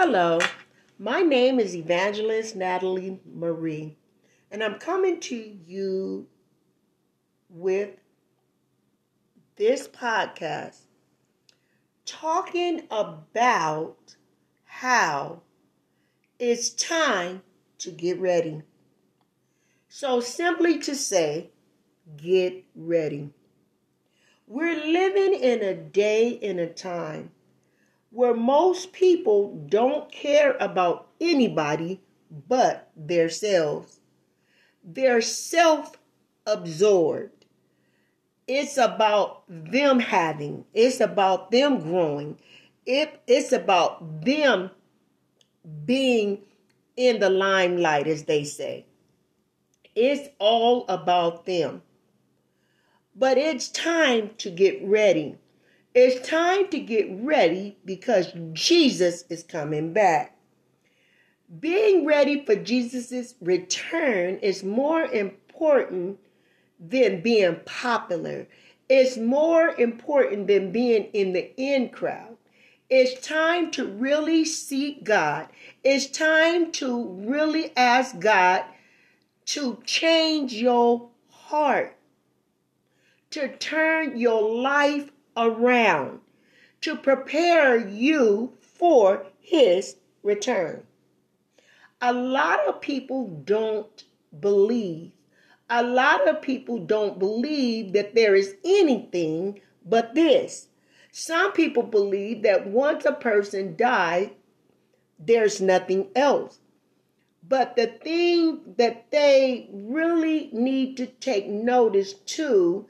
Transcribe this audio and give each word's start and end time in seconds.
Hello, 0.00 0.38
my 0.96 1.22
name 1.22 1.58
is 1.58 1.74
Evangelist 1.74 2.54
Natalie 2.54 3.18
Marie, 3.34 3.96
and 4.48 4.62
I'm 4.62 4.78
coming 4.78 5.18
to 5.22 5.34
you 5.34 6.28
with 7.50 7.96
this 9.56 9.88
podcast 9.88 10.82
talking 12.06 12.86
about 12.92 14.14
how 14.66 15.42
it's 16.38 16.70
time 16.70 17.42
to 17.78 17.90
get 17.90 18.20
ready. 18.20 18.62
So, 19.88 20.20
simply 20.20 20.78
to 20.78 20.94
say, 20.94 21.50
get 22.16 22.64
ready. 22.76 23.30
We're 24.46 24.80
living 24.80 25.34
in 25.34 25.60
a 25.64 25.74
day 25.74 26.28
in 26.28 26.60
a 26.60 26.72
time 26.72 27.32
where 28.10 28.34
most 28.34 28.92
people 28.92 29.54
don't 29.68 30.10
care 30.10 30.56
about 30.60 31.08
anybody 31.20 32.00
but 32.48 32.90
themselves. 32.96 34.00
They're 34.82 35.20
self 35.20 35.98
absorbed. 36.46 37.44
It's 38.46 38.78
about 38.78 39.44
them 39.48 39.98
having, 40.00 40.64
it's 40.72 41.00
about 41.00 41.50
them 41.50 41.80
growing, 41.80 42.38
it, 42.86 43.20
it's 43.26 43.52
about 43.52 44.24
them 44.24 44.70
being 45.84 46.38
in 46.96 47.20
the 47.20 47.28
limelight, 47.28 48.06
as 48.06 48.24
they 48.24 48.44
say. 48.44 48.86
It's 49.94 50.28
all 50.38 50.86
about 50.88 51.44
them. 51.44 51.82
But 53.14 53.36
it's 53.36 53.68
time 53.68 54.30
to 54.38 54.50
get 54.50 54.82
ready. 54.82 55.36
It's 56.00 56.28
time 56.28 56.68
to 56.68 56.78
get 56.78 57.08
ready 57.10 57.76
because 57.84 58.32
Jesus 58.52 59.24
is 59.28 59.42
coming 59.42 59.92
back. 59.92 60.38
Being 61.58 62.06
ready 62.06 62.44
for 62.44 62.54
Jesus' 62.54 63.34
return 63.40 64.36
is 64.36 64.62
more 64.62 65.02
important 65.02 66.20
than 66.78 67.20
being 67.20 67.56
popular. 67.66 68.46
It's 68.88 69.16
more 69.16 69.70
important 69.70 70.46
than 70.46 70.70
being 70.70 71.06
in 71.14 71.32
the 71.32 71.52
in 71.60 71.88
crowd. 71.88 72.36
It's 72.88 73.20
time 73.26 73.72
to 73.72 73.84
really 73.84 74.44
seek 74.44 75.02
God. 75.02 75.48
It's 75.82 76.06
time 76.06 76.70
to 76.74 77.08
really 77.26 77.76
ask 77.76 78.20
God 78.20 78.62
to 79.46 79.82
change 79.84 80.52
your 80.52 81.08
heart, 81.28 81.96
to 83.30 83.56
turn 83.56 84.16
your 84.16 84.62
life 84.62 85.10
around, 85.38 86.20
to 86.80 86.96
prepare 86.96 87.76
you 87.76 88.52
for 88.60 89.26
His 89.40 89.96
return. 90.22 90.82
A 92.00 92.12
lot 92.12 92.66
of 92.68 92.80
people 92.80 93.26
don't 93.44 94.04
believe. 94.38 95.12
A 95.70 95.82
lot 95.82 96.28
of 96.28 96.42
people 96.42 96.78
don't 96.78 97.18
believe 97.18 97.92
that 97.92 98.14
there 98.14 98.34
is 98.34 98.56
anything 98.64 99.60
but 99.84 100.14
this. 100.14 100.68
Some 101.10 101.52
people 101.52 101.82
believe 101.82 102.42
that 102.42 102.66
once 102.66 103.04
a 103.04 103.12
person 103.12 103.76
dies, 103.76 104.30
there's 105.18 105.60
nothing 105.60 106.08
else. 106.14 106.60
But 107.46 107.76
the 107.76 107.86
thing 107.86 108.74
that 108.76 109.10
they 109.10 109.68
really 109.72 110.50
need 110.52 110.96
to 110.98 111.06
take 111.06 111.48
notice 111.48 112.12
to 112.12 112.86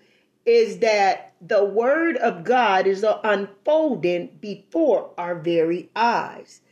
is 0.49 0.79
that 0.79 1.35
the 1.43 1.63
Word 1.63 2.17
of 2.17 2.43
God 2.43 2.87
is 2.87 3.05
unfolding 3.23 4.39
before 4.41 5.11
our 5.19 5.39
very 5.39 5.91
eyes. 5.95 6.63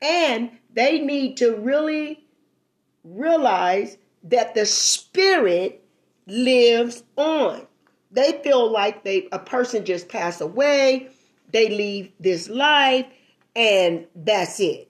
And 0.00 0.52
they 0.72 1.00
need 1.00 1.36
to 1.38 1.56
really 1.56 2.24
realize 3.02 3.98
that 4.22 4.54
the 4.54 4.64
Spirit 4.64 5.84
lives 6.28 7.02
on. 7.16 7.66
They 8.12 8.40
feel 8.44 8.70
like 8.70 9.02
they 9.02 9.28
a 9.32 9.40
person 9.40 9.84
just 9.84 10.08
passed 10.08 10.40
away, 10.40 11.08
they 11.50 11.68
leave 11.68 12.12
this 12.20 12.48
life, 12.48 13.06
and 13.56 14.06
that's 14.14 14.60
it. 14.60 14.88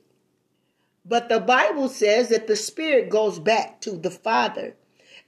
But 1.07 1.31
the 1.31 1.41
Bible 1.41 1.89
says 1.89 2.29
that 2.29 2.49
the 2.49 2.57
Spirit 2.57 3.09
goes 3.09 3.39
back 3.39 3.81
to 3.81 3.93
the 3.93 4.11
Father. 4.11 4.75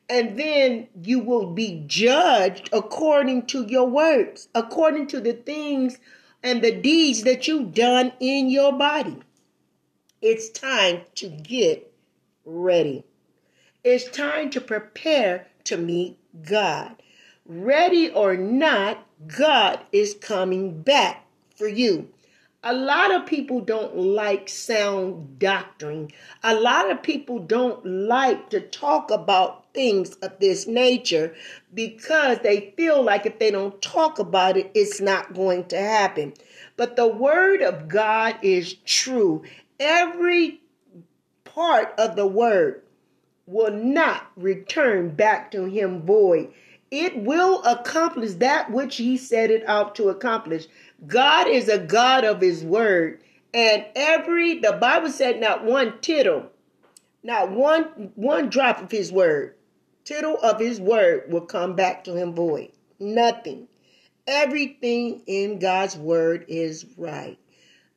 And 0.09 0.39
then 0.39 0.89
you 1.03 1.21
will 1.21 1.53
be 1.53 1.85
judged 1.87 2.71
according 2.73 3.47
to 3.47 3.67
your 3.67 3.87
works, 3.87 4.49
according 4.55 5.09
to 5.09 5.21
the 5.21 5.35
things 5.35 5.99
and 6.43 6.63
the 6.63 6.73
deeds 6.73 7.23
that 7.23 7.47
you've 7.47 7.75
done 7.75 8.13
in 8.21 8.49
your 8.49 8.73
body. 8.73 9.19
It's 10.23 10.49
time 10.49 11.03
to 11.17 11.29
get 11.29 11.93
ready. 12.45 13.05
It's 13.85 14.09
time 14.11 14.51
to 14.51 14.61
prepare 14.61 15.47
to 15.65 15.77
meet 15.77 16.19
God. 16.43 16.97
Ready 17.47 18.11
or 18.11 18.37
not, 18.37 19.07
God 19.27 19.81
is 19.93 20.15
coming 20.15 20.83
back 20.83 21.27
for 21.55 21.69
you. 21.69 22.09
A 22.63 22.73
lot 22.73 23.15
of 23.15 23.27
people 23.27 23.61
don't 23.61 23.97
like 23.97 24.49
sound 24.49 25.39
doctrine. 25.39 26.11
A 26.43 26.55
lot 26.55 26.91
of 26.91 27.03
people 27.03 27.39
don't 27.39 27.85
like 27.87 28.51
to 28.51 28.61
talk 28.61 29.11
about 29.11 29.68
things 29.79 30.17
of 30.17 30.37
this 30.41 30.67
nature 30.67 31.33
because 31.73 32.39
they 32.41 32.75
feel 32.77 33.01
like 33.01 33.25
if 33.27 33.39
they 33.39 33.49
don't 33.49 33.81
talk 33.81 34.19
about 34.19 34.57
it, 34.57 34.69
it's 34.75 35.01
not 35.01 35.35
going 35.35 35.65
to 35.67 35.79
happen. 35.79 36.35
But 36.77 36.97
the 36.97 37.07
word 37.07 37.63
of 37.63 37.87
God 37.87 38.35
is 38.43 38.75
true. 38.85 39.45
Every 39.79 40.61
part 41.45 41.95
of 41.97 42.17
the 42.17 42.27
word 42.27 42.83
will 43.47 43.71
not 43.71 44.27
return 44.37 45.11
back 45.11 45.53
to 45.53 45.67
him 45.67 46.03
void. 46.03 46.53
It 46.91 47.17
will 47.17 47.63
accomplish 47.63 48.33
that 48.33 48.73
which 48.73 48.97
he 48.97 49.17
set 49.17 49.53
it 49.53 49.63
out 49.69 49.95
to 49.95 50.09
accomplish. 50.09 50.67
God 51.07 51.47
is 51.47 51.69
a 51.69 51.79
God 51.79 52.25
of 52.25 52.41
his 52.41 52.65
word. 52.65 53.21
And 53.55 53.87
every 53.95 54.59
the 54.59 54.73
Bible 54.73 55.11
said 55.11 55.41
not 55.41 55.65
one 55.65 56.01
tittle, 56.01 56.51
not 57.23 57.53
one 57.53 58.11
one 58.17 58.49
drop 58.49 58.83
of 58.83 58.91
his 58.91 59.13
word, 59.13 59.55
tittle 60.09 60.39
of 60.43 60.59
his 60.59 60.81
word 60.81 61.31
will 61.31 61.43
come 61.43 61.77
back 61.77 62.03
to 62.03 62.15
him 62.17 62.35
void. 62.35 62.73
Nothing. 62.99 63.69
Everything 64.27 65.23
in 65.27 65.59
God's 65.59 65.99
word 65.99 66.47
is 66.49 66.87
right. 66.97 67.39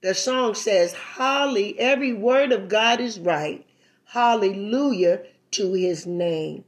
The 0.02 0.14
song 0.14 0.54
says, 0.54 0.92
Holly, 0.94 1.80
every 1.80 2.12
word 2.12 2.52
of 2.52 2.68
God 2.68 3.00
is 3.00 3.18
right. 3.18 3.66
Hallelujah 4.04 5.22
to 5.52 5.72
his 5.72 6.06
name. 6.06 6.66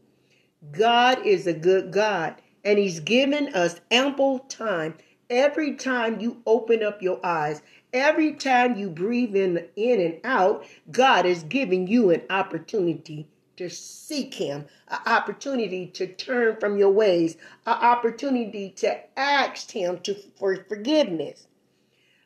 God 0.72 1.26
is 1.26 1.46
a 1.46 1.54
good 1.54 1.92
God, 1.92 2.36
and 2.64 2.80
he's 2.80 3.02
given 3.02 3.54
us 3.54 3.82
ample 3.92 4.40
time 4.40 4.96
Every 5.30 5.74
time 5.74 6.20
you 6.20 6.44
open 6.46 6.84
up 6.84 7.02
your 7.02 7.20
eyes, 7.26 7.64
every 7.92 8.34
time 8.34 8.76
you 8.76 8.90
breathe 8.90 9.36
in, 9.36 9.66
in 9.76 10.00
and 10.00 10.20
out, 10.24 10.64
God 10.92 11.26
is 11.26 11.42
giving 11.44 11.88
you 11.88 12.12
an 12.12 12.22
opportunity 12.30 13.28
to 13.58 13.70
seek 13.70 14.34
Him, 14.34 14.66
an 14.88 15.00
opportunity 15.06 15.88
to 15.88 16.08
turn 16.08 16.58
from 16.60 16.78
your 16.78 16.90
ways, 16.90 17.38
an 17.66 17.74
opportunity 17.74 18.70
to 18.78 19.00
ask 19.18 19.72
Him 19.72 20.00
to, 20.00 20.16
for 20.36 20.56
forgiveness. 20.68 21.48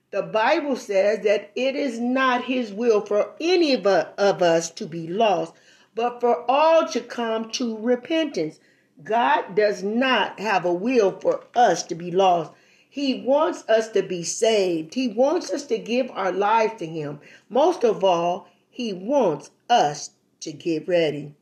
The 0.09 0.23
Bible 0.23 0.77
says 0.77 1.25
that 1.25 1.51
it 1.55 1.75
is 1.75 1.99
not 1.99 2.45
His 2.45 2.71
will 2.71 3.01
for 3.01 3.33
any 3.41 3.73
of 3.73 3.85
us 3.85 4.71
to 4.71 4.85
be 4.85 5.05
lost, 5.05 5.53
but 5.95 6.21
for 6.21 6.49
all 6.49 6.87
to 6.87 7.01
come 7.01 7.51
to 7.51 7.77
repentance. 7.77 8.59
God 9.03 9.53
does 9.53 9.83
not 9.83 10.39
have 10.39 10.63
a 10.63 10.73
will 10.73 11.11
for 11.19 11.43
us 11.53 11.83
to 11.83 11.95
be 11.95 12.09
lost. 12.09 12.51
He 12.89 13.21
wants 13.21 13.67
us 13.67 13.89
to 13.89 14.01
be 14.01 14.23
saved. 14.23 14.93
He 14.93 15.09
wants 15.09 15.51
us 15.51 15.65
to 15.65 15.77
give 15.77 16.09
our 16.11 16.31
life 16.31 16.77
to 16.77 16.85
Him. 16.85 17.19
Most 17.49 17.83
of 17.83 18.03
all, 18.03 18.47
He 18.69 18.93
wants 18.93 19.51
us 19.69 20.11
to 20.47 20.53
get 20.53 20.87
ready. 20.87 21.35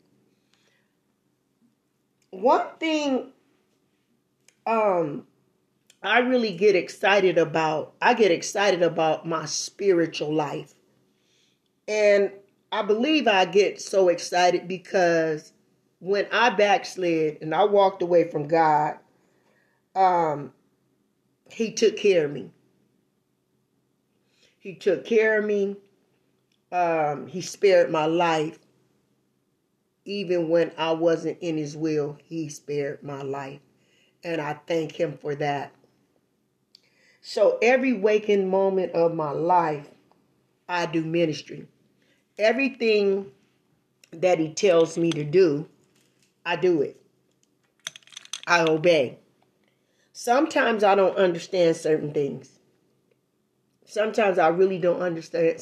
One 2.32 2.66
thing 2.80 3.32
um, 4.66 5.28
I 6.02 6.20
really 6.20 6.54
get 6.54 6.76
excited 6.76 7.38
about, 7.38 7.94
I 8.02 8.16
get 8.16 8.32
excited 8.32 8.82
about 8.82 9.28
my 9.28 9.46
spiritual 9.46 10.34
life. 10.34 10.74
And 11.88 12.32
I 12.72 12.82
believe 12.82 13.28
I 13.28 13.46
get 13.46 13.80
so 13.80 14.10
excited 14.10 14.68
because 14.68 15.54
when 16.00 16.26
I 16.32 16.50
backslid 16.50 17.38
and 17.42 17.54
I 17.54 17.66
walked 17.66 18.02
away 18.02 18.30
from 18.30 18.48
God, 18.48 18.98
um, 19.96 20.52
he 21.50 21.72
took 21.72 21.96
care 21.96 22.26
of 22.26 22.32
me. 22.32 22.50
He 24.60 24.74
took 24.74 25.06
care 25.06 25.40
of 25.40 25.46
me. 25.46 25.78
Um, 26.72 27.28
he 27.28 27.42
spared 27.42 27.92
my 27.92 28.08
life. 28.08 28.58
Even 30.06 30.50
when 30.50 30.72
I 30.78 30.92
wasn't 30.92 31.40
in 31.42 31.58
his 31.58 31.76
will, 31.76 32.18
he 32.24 32.48
spared 32.48 33.04
my 33.04 33.24
life. 33.24 33.60
And 34.24 34.40
I 34.40 34.60
thank 34.68 35.00
him 35.00 35.18
for 35.18 35.36
that. 35.36 35.74
So 37.22 37.58
every 37.62 37.94
waking 37.94 38.50
moment 38.50 38.94
of 38.94 39.16
my 39.16 39.32
life, 39.32 39.88
I 40.70 40.86
do 40.86 41.04
ministry. 41.04 41.68
Everything 42.38 43.32
that 44.12 44.40
he 44.40 44.54
tells 44.54 44.98
me 44.98 45.12
to 45.12 45.24
do, 45.24 45.68
I 46.46 46.56
do 46.56 46.82
it. 46.84 47.02
I 48.46 48.62
obey. 48.62 49.18
Sometimes 50.14 50.84
I 50.84 50.94
don't 50.94 51.18
understand 51.18 51.76
certain 51.76 52.14
things. 52.14 52.55
Sometimes 53.96 54.38
I 54.38 54.50
really 54.50 54.78
don't 54.78 55.00
understand 55.00 55.58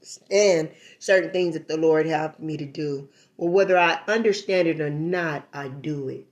stand, 0.00 0.70
certain 0.98 1.30
things 1.30 1.54
that 1.54 1.68
the 1.68 1.76
Lord 1.76 2.06
have 2.06 2.40
me 2.40 2.56
to 2.56 2.66
do. 2.66 3.08
Well, 3.36 3.52
whether 3.52 3.78
I 3.78 4.00
understand 4.08 4.66
it 4.66 4.80
or 4.80 4.90
not, 4.90 5.46
I 5.52 5.68
do 5.68 6.08
it. 6.08 6.26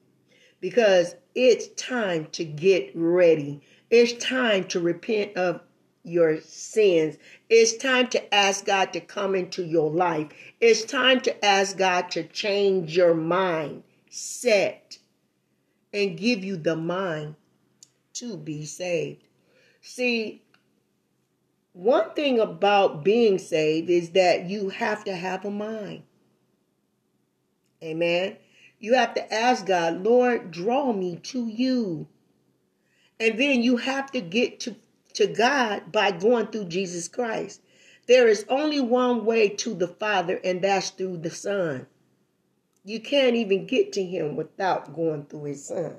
Because 0.61 1.15
it's 1.33 1.69
time 1.81 2.27
to 2.33 2.45
get 2.45 2.91
ready. 2.97 3.63
It's 3.89 4.15
time 4.15 4.65
to 4.65 4.81
repent 4.81 5.37
of 5.37 5.61
your 6.03 6.41
sins. 6.41 7.19
It's 7.49 7.77
time 7.77 8.09
to 8.09 8.35
ask 8.35 8.65
God 8.65 8.93
to 8.93 8.99
come 8.99 9.37
into 9.37 9.65
your 9.65 9.93
life. 9.93 10.33
It's 10.61 10.85
time 10.85 11.21
to 11.21 11.45
ask 11.45 11.79
God 11.79 12.11
to 12.11 12.25
change 12.25 12.97
your 12.97 13.15
mind, 13.15 13.85
set, 14.11 14.99
and 15.93 16.19
give 16.19 16.43
you 16.43 16.57
the 16.57 16.75
mind 16.75 17.37
to 18.15 18.37
be 18.37 18.65
saved. 18.67 19.23
See, 19.83 20.41
one 21.75 22.11
thing 22.15 22.39
about 22.39 23.05
being 23.05 23.37
saved 23.37 23.91
is 23.91 24.11
that 24.11 24.49
you 24.49 24.71
have 24.71 25.05
to 25.05 25.15
have 25.15 25.45
a 25.45 25.51
mind. 25.51 26.05
Amen. 27.83 28.37
You 28.79 28.95
have 28.95 29.13
to 29.15 29.35
ask 29.35 29.67
God, 29.67 30.03
Lord, 30.03 30.53
draw 30.53 30.93
me 30.93 31.17
to 31.25 31.47
you. 31.47 32.07
And 33.19 33.39
then 33.39 33.63
you 33.63 33.77
have 33.77 34.11
to 34.13 34.21
get 34.21 34.61
to 34.61 34.77
to 35.15 35.27
God 35.29 35.93
by 35.93 36.11
going 36.11 36.49
through 36.49 36.65
Jesus 36.67 37.09
Christ. 37.09 37.61
There 38.07 38.29
is 38.29 38.45
only 38.49 38.81
one 38.81 39.25
way 39.25 39.49
to 39.49 39.75
the 39.75 39.89
Father, 39.89 40.41
and 40.45 40.63
that's 40.63 40.91
through 40.91 41.19
the 41.19 41.31
Son. 41.31 41.87
You 42.85 43.01
can't 43.01 43.37
even 43.37 43.67
get 43.67 43.93
to 43.93 44.05
Him 44.05 44.37
without 44.37 44.95
going 44.95 45.27
through 45.27 45.45
His 45.45 45.67
Son. 45.67 45.97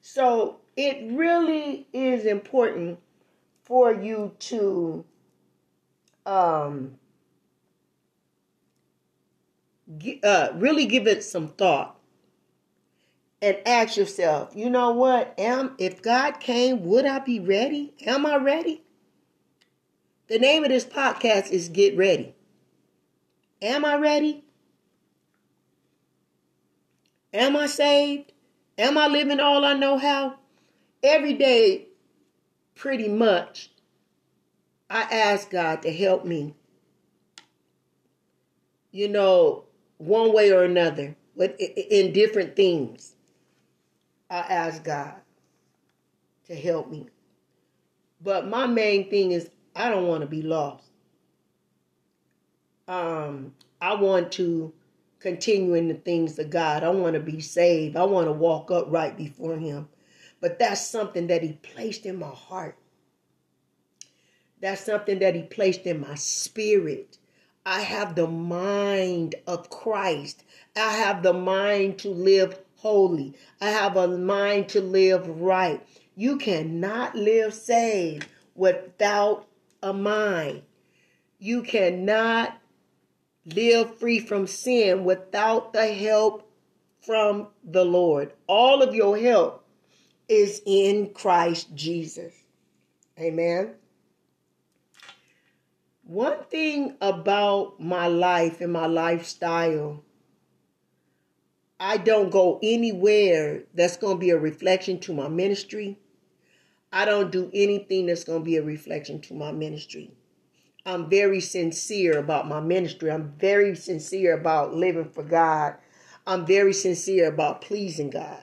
So 0.00 0.58
it 0.76 1.10
really 1.12 1.88
is 1.92 2.24
important 2.24 3.00
for 3.68 3.92
you 3.92 4.32
to 4.38 5.04
um, 6.24 6.98
uh, 10.24 10.48
really 10.54 10.86
give 10.86 11.06
it 11.06 11.22
some 11.22 11.48
thought 11.48 11.94
and 13.42 13.58
ask 13.66 13.98
yourself, 13.98 14.52
you 14.56 14.70
know 14.70 14.92
what? 14.92 15.34
Am 15.38 15.74
if 15.76 16.00
God 16.00 16.40
came, 16.40 16.82
would 16.86 17.04
I 17.04 17.18
be 17.18 17.38
ready? 17.38 17.92
Am 18.06 18.24
I 18.24 18.36
ready? 18.36 18.82
The 20.28 20.38
name 20.38 20.64
of 20.64 20.70
this 20.70 20.86
podcast 20.86 21.50
is 21.50 21.68
Get 21.68 21.94
Ready. 21.94 22.34
Am 23.60 23.84
I 23.84 23.96
ready? 23.96 24.44
Am 27.34 27.54
I 27.54 27.66
saved? 27.66 28.32
Am 28.78 28.96
I 28.96 29.08
living 29.08 29.40
all 29.40 29.62
I 29.66 29.74
know 29.74 29.98
how? 29.98 30.36
Every 31.02 31.34
day, 31.34 31.87
pretty 32.78 33.08
much, 33.08 33.70
I 34.88 35.02
ask 35.02 35.50
God 35.50 35.82
to 35.82 35.92
help 35.92 36.24
me. 36.24 36.54
You 38.90 39.08
know, 39.08 39.64
one 39.98 40.32
way 40.32 40.50
or 40.50 40.62
another, 40.62 41.16
but 41.36 41.60
in 41.60 42.12
different 42.12 42.56
things. 42.56 43.14
I 44.30 44.38
ask 44.38 44.84
God 44.84 45.14
to 46.46 46.54
help 46.54 46.90
me. 46.90 47.08
But 48.20 48.46
my 48.46 48.66
main 48.66 49.10
thing 49.10 49.32
is 49.32 49.50
I 49.74 49.90
don't 49.90 50.06
want 50.06 50.20
to 50.22 50.26
be 50.26 50.42
lost. 50.42 50.90
Um, 52.86 53.54
I 53.80 53.94
want 53.94 54.32
to 54.32 54.72
continue 55.18 55.74
in 55.74 55.88
the 55.88 55.94
things 55.94 56.38
of 56.38 56.50
God. 56.50 56.84
I 56.84 56.90
want 56.90 57.14
to 57.14 57.20
be 57.20 57.40
saved. 57.40 57.96
I 57.96 58.04
want 58.04 58.26
to 58.26 58.32
walk 58.32 58.70
upright 58.70 59.16
before 59.16 59.56
Him. 59.56 59.88
But 60.40 60.58
that's 60.58 60.86
something 60.86 61.26
that 61.28 61.42
He 61.42 61.52
placed 61.52 62.06
in 62.06 62.18
my 62.18 62.30
heart. 62.30 62.76
That's 64.60 64.84
something 64.84 65.18
that 65.20 65.34
He 65.34 65.42
placed 65.42 65.82
in 65.82 66.00
my 66.00 66.14
spirit. 66.14 67.18
I 67.66 67.80
have 67.80 68.14
the 68.14 68.26
mind 68.26 69.34
of 69.46 69.70
Christ. 69.70 70.44
I 70.76 70.92
have 70.92 71.22
the 71.22 71.32
mind 71.32 71.98
to 72.00 72.08
live 72.08 72.58
holy. 72.76 73.34
I 73.60 73.70
have 73.70 73.96
a 73.96 74.08
mind 74.08 74.68
to 74.70 74.80
live 74.80 75.28
right. 75.28 75.84
You 76.14 76.38
cannot 76.38 77.14
live 77.14 77.52
saved 77.52 78.26
without 78.54 79.46
a 79.82 79.92
mind. 79.92 80.62
You 81.38 81.62
cannot 81.62 82.58
live 83.44 83.98
free 83.98 84.18
from 84.18 84.46
sin 84.46 85.04
without 85.04 85.72
the 85.72 85.92
help 85.92 86.50
from 87.00 87.48
the 87.62 87.84
Lord. 87.84 88.32
All 88.46 88.82
of 88.82 88.94
your 88.94 89.16
help 89.18 89.64
is 90.28 90.62
in 90.66 91.12
Christ 91.14 91.74
Jesus. 91.74 92.32
Amen. 93.18 93.74
One 96.04 96.44
thing 96.44 96.96
about 97.00 97.80
my 97.80 98.06
life 98.06 98.60
and 98.60 98.72
my 98.72 98.86
lifestyle 98.86 100.02
I 101.80 101.96
don't 101.96 102.30
go 102.30 102.58
anywhere 102.60 103.62
that's 103.72 103.96
going 103.96 104.16
to 104.16 104.20
be 104.20 104.30
a 104.30 104.38
reflection 104.38 104.98
to 105.00 105.14
my 105.14 105.28
ministry. 105.28 105.98
I 106.92 107.04
don't 107.04 107.30
do 107.30 107.50
anything 107.54 108.06
that's 108.06 108.24
going 108.24 108.40
to 108.40 108.44
be 108.44 108.56
a 108.56 108.62
reflection 108.62 109.20
to 109.22 109.34
my 109.34 109.52
ministry. 109.52 110.10
I'm 110.84 111.08
very 111.08 111.40
sincere 111.40 112.18
about 112.18 112.48
my 112.48 112.60
ministry. 112.60 113.12
I'm 113.12 113.32
very 113.38 113.76
sincere 113.76 114.34
about 114.34 114.74
living 114.74 115.10
for 115.10 115.22
God. 115.22 115.76
I'm 116.26 116.46
very 116.46 116.72
sincere 116.72 117.28
about 117.28 117.60
pleasing 117.60 118.10
God. 118.10 118.42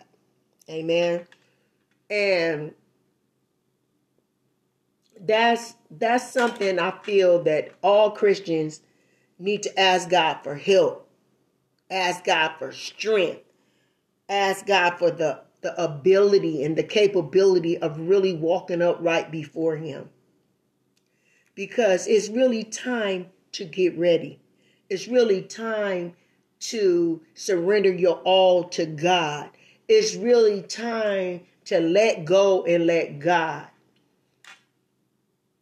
Amen. 0.70 1.28
And 2.10 2.74
that's 5.20 5.76
that's 5.90 6.32
something 6.32 6.80
I 6.80 6.92
feel 7.04 7.44
that 7.44 7.72
all 7.82 8.12
Christians 8.12 8.82
need 9.40 9.64
to 9.64 9.80
ask 9.80 10.10
God 10.10 10.40
for 10.44 10.56
help 10.56 11.06
Ask 11.90 12.24
God 12.24 12.54
for 12.58 12.72
strength. 12.72 13.44
Ask 14.28 14.66
God 14.66 14.98
for 14.98 15.12
the, 15.12 15.42
the 15.62 15.80
ability 15.82 16.64
and 16.64 16.76
the 16.76 16.84
capability 16.84 17.78
of 17.78 18.00
really 18.00 18.34
walking 18.34 18.82
upright 18.82 19.32
before 19.32 19.78
Him. 19.78 20.10
Because 21.54 22.08
it's 22.08 22.30
really 22.30 22.64
time 22.64 23.28
to 23.54 23.66
get 23.66 23.98
ready. 23.98 24.40
It's 24.90 25.08
really 25.08 25.44
time 25.44 26.16
to 26.60 27.22
surrender 27.36 27.94
your 27.94 28.18
all 28.24 28.64
to 28.70 28.86
God. 28.86 29.52
It's 29.88 30.16
really 30.16 30.64
time 30.64 31.42
to 31.66 31.80
let 31.80 32.26
go 32.26 32.64
and 32.64 32.86
let 32.86 33.20
God. 33.20 33.68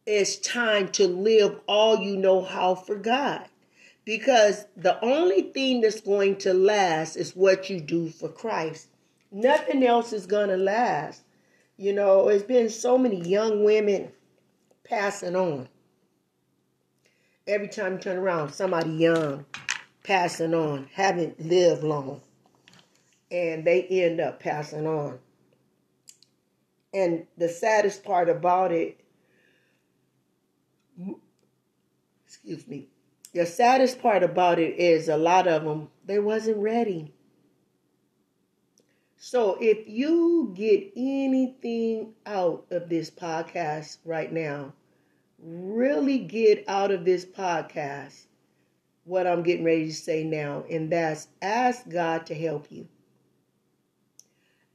It's 0.06 0.36
time 0.36 0.88
to 0.92 1.08
live 1.08 1.60
all 1.66 1.98
you 1.98 2.16
know 2.16 2.42
how 2.42 2.74
for 2.74 2.96
God 2.96 3.46
because 4.04 4.66
the 4.76 5.02
only 5.02 5.42
thing 5.42 5.80
that's 5.80 6.00
going 6.00 6.36
to 6.36 6.52
last 6.52 7.16
is 7.16 7.34
what 7.34 7.70
you 7.70 7.80
do 7.80 8.10
for 8.10 8.28
Christ. 8.28 8.88
Nothing 9.32 9.82
else 9.84 10.12
is 10.12 10.26
going 10.26 10.50
to 10.50 10.56
last. 10.56 11.22
You 11.76 11.92
know, 11.92 12.28
it's 12.28 12.44
been 12.44 12.68
so 12.70 12.98
many 12.98 13.20
young 13.20 13.64
women 13.64 14.12
passing 14.84 15.34
on. 15.34 15.68
Every 17.46 17.68
time 17.68 17.94
you 17.94 17.98
turn 17.98 18.18
around, 18.18 18.52
somebody 18.52 18.90
young 18.90 19.44
passing 20.02 20.54
on, 20.54 20.88
haven't 20.92 21.40
lived 21.40 21.82
long, 21.82 22.20
and 23.30 23.64
they 23.64 23.82
end 23.82 24.20
up 24.20 24.38
passing 24.40 24.86
on. 24.86 25.18
And 26.94 27.26
the 27.36 27.48
saddest 27.48 28.04
part 28.04 28.28
about 28.28 28.70
it, 28.70 29.00
excuse 32.24 32.66
me, 32.68 32.88
the 33.32 33.46
saddest 33.46 34.00
part 34.00 34.22
about 34.22 34.60
it 34.60 34.78
is 34.78 35.08
a 35.08 35.16
lot 35.16 35.48
of 35.48 35.64
them, 35.64 35.88
they 36.06 36.20
wasn't 36.20 36.58
ready. 36.58 37.12
So 39.16 39.56
if 39.60 39.88
you 39.88 40.52
get 40.54 40.92
anything 40.96 42.12
out 42.26 42.66
of 42.70 42.88
this 42.88 43.10
podcast 43.10 43.98
right 44.04 44.32
now, 44.32 44.74
really 45.38 46.18
get 46.18 46.64
out 46.68 46.92
of 46.92 47.04
this 47.04 47.24
podcast 47.24 48.26
what 49.04 49.26
I'm 49.26 49.42
getting 49.42 49.64
ready 49.64 49.86
to 49.86 49.94
say 49.94 50.24
now, 50.24 50.64
and 50.70 50.90
that's 50.90 51.28
ask 51.42 51.88
God 51.88 52.26
to 52.26 52.34
help 52.34 52.70
you. 52.70 52.88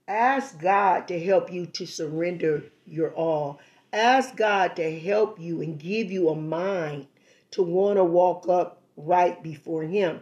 Ask 0.10 0.60
God 0.60 1.08
to 1.10 1.24
help 1.24 1.54
you 1.54 1.68
to 1.68 1.86
surrender 1.86 2.64
your 2.88 3.14
all. 3.14 3.60
Ask 3.94 4.36
God 4.36 4.76
to 4.78 5.00
help 5.00 5.40
you 5.40 5.62
and 5.62 5.80
give 5.80 6.12
you 6.12 6.30
a 6.30 6.36
mind 6.36 7.06
to 7.52 7.62
want 7.62 7.98
to 7.98 8.04
walk 8.04 8.50
up 8.50 8.82
right 8.98 9.42
before 9.44 9.84
him. 9.84 10.22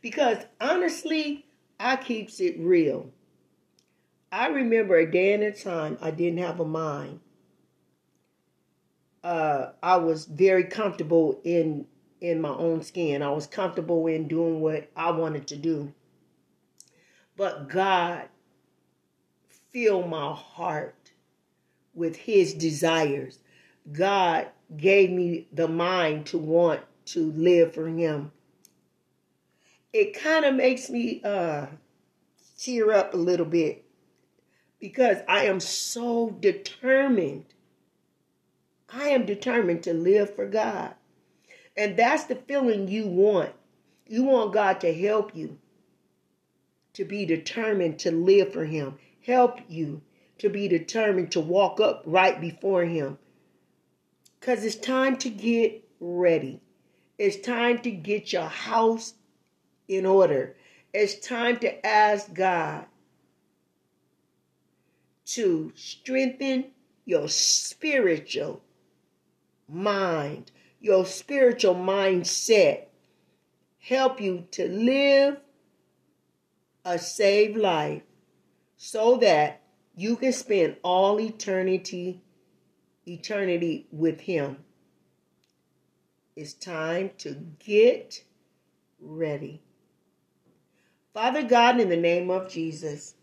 Because 0.00 0.38
honestly, 0.60 1.46
I 1.78 1.94
keeps 1.94 2.40
it 2.40 2.58
real. 2.58 3.12
I 4.32 4.48
remember 4.48 4.96
a 4.96 5.08
day 5.08 5.32
and 5.34 5.44
a 5.44 5.52
time 5.52 5.98
I 6.02 6.10
didn't 6.10 6.40
have 6.40 6.58
a 6.58 6.64
mind. 6.64 7.20
Uh, 9.22 9.70
I 9.80 9.98
was 9.98 10.24
very 10.24 10.64
comfortable 10.64 11.40
in 11.44 11.86
in 12.20 12.40
my 12.40 12.50
own 12.50 12.82
skin. 12.82 13.22
I 13.22 13.30
was 13.30 13.46
comfortable 13.46 14.08
in 14.08 14.26
doing 14.26 14.60
what 14.60 14.90
I 14.96 15.12
wanted 15.12 15.46
to 15.48 15.56
do. 15.56 15.94
But 17.36 17.68
God 17.68 18.28
filled 19.78 20.08
my 20.08 20.32
heart 20.32 21.12
with 21.94 22.16
his 22.16 22.52
desires. 22.52 23.38
God 23.92 24.48
gave 24.76 25.10
me 25.10 25.46
the 25.52 25.68
mind 25.68 26.26
to 26.26 26.38
want 26.38 26.80
to 27.06 27.30
live 27.32 27.74
for 27.74 27.86
him. 27.86 28.32
It 29.92 30.18
kind 30.20 30.44
of 30.44 30.56
makes 30.56 30.90
me 30.90 31.22
uh 31.22 31.66
tear 32.58 32.92
up 32.92 33.14
a 33.14 33.16
little 33.16 33.46
bit 33.46 33.84
because 34.80 35.18
I 35.28 35.44
am 35.44 35.60
so 35.60 36.30
determined. 36.30 37.46
I 38.92 39.10
am 39.10 39.26
determined 39.26 39.84
to 39.84 39.94
live 39.94 40.34
for 40.34 40.46
God. 40.46 40.94
And 41.76 41.96
that's 41.96 42.24
the 42.24 42.34
feeling 42.34 42.88
you 42.88 43.06
want. 43.06 43.52
You 44.08 44.24
want 44.24 44.52
God 44.52 44.80
to 44.80 44.92
help 44.92 45.36
you 45.36 45.58
to 46.94 47.04
be 47.04 47.24
determined 47.24 48.00
to 48.00 48.10
live 48.10 48.52
for 48.52 48.64
Him, 48.64 48.98
help 49.28 49.60
you 49.68 50.00
to 50.38 50.48
be 50.48 50.66
determined 50.66 51.30
to 51.30 51.38
walk 51.40 51.78
up 51.80 52.02
right 52.06 52.40
before 52.40 52.84
Him. 52.84 53.18
Because 54.40 54.64
it's 54.64 54.74
time 54.74 55.16
to 55.18 55.28
get 55.28 55.84
ready. 56.00 56.62
It's 57.18 57.36
time 57.36 57.78
to 57.80 57.90
get 57.90 58.32
your 58.32 58.48
house 58.48 59.14
in 59.86 60.06
order. 60.06 60.56
It's 60.94 61.18
time 61.18 61.58
to 61.58 61.86
ask 61.86 62.32
God 62.32 62.86
to 65.26 65.72
strengthen 65.74 66.70
your 67.04 67.28
spiritual 67.28 68.62
mind, 69.68 70.50
your 70.80 71.04
spiritual 71.04 71.74
mindset, 71.74 72.86
help 73.78 74.20
you 74.20 74.46
to 74.52 74.68
live 74.68 75.36
a 76.84 76.98
saved 76.98 77.58
life 77.58 78.02
so 78.78 79.16
that 79.16 79.60
you 79.96 80.16
can 80.16 80.32
spend 80.32 80.76
all 80.82 81.20
eternity 81.20 82.22
eternity 83.06 83.86
with 83.90 84.20
him. 84.20 84.58
It's 86.36 86.52
time 86.52 87.10
to 87.18 87.34
get 87.58 88.22
ready. 89.00 89.62
Father 91.12 91.42
God, 91.42 91.80
in 91.80 91.88
the 91.88 91.96
name 91.96 92.30
of 92.30 92.48
Jesus, 92.50 93.14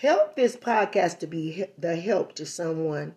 help 0.00 0.34
this 0.34 0.56
podcast 0.56 1.20
to 1.20 1.26
be 1.26 1.64
the 1.78 1.96
help 1.96 2.34
to 2.34 2.44
someone, 2.44 3.14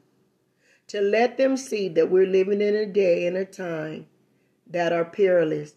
to 0.87 1.01
let 1.01 1.37
them 1.37 1.57
see 1.57 1.89
that 1.89 2.11
we're 2.11 2.27
living 2.27 2.61
in 2.61 2.75
a 2.75 2.85
day 2.85 3.25
and 3.25 3.35
a 3.35 3.43
time 3.43 4.05
that 4.67 4.93
are 4.93 5.03
perilous, 5.03 5.73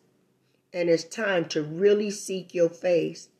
and 0.72 0.88
it's 0.88 1.02
time 1.02 1.46
to 1.46 1.62
really 1.62 2.10
seek 2.10 2.54
your 2.54 2.68
face 2.68 3.30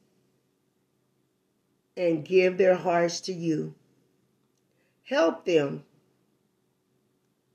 and 1.97 2.25
give 2.25 2.59
their 2.59 2.75
hearts 2.75 3.21
to 3.21 3.33
you. 3.33 3.75
Help 5.05 5.45
them 5.45 5.85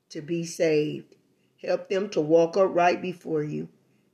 to 0.08 0.20
be 0.20 0.44
saved. 0.44 1.14
Help 1.62 1.88
them 1.88 2.08
to 2.10 2.20
walk 2.20 2.56
upright 2.56 3.00
before 3.00 3.42
you. 3.42 3.68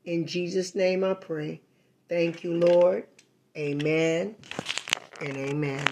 In 0.04 0.26
Jesus' 0.26 0.74
name 0.74 1.02
I 1.02 1.14
pray. 1.14 1.60
Thank 2.08 2.44
you, 2.44 2.54
Lord. 2.54 3.04
Amen 3.56 4.36
and 5.20 5.36
amen. 5.36 5.84